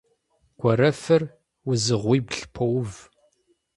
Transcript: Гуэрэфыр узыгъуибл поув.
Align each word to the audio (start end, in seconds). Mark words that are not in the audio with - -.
Гуэрэфыр 0.59 1.23
узыгъуибл 1.69 2.41
поув. 2.55 2.91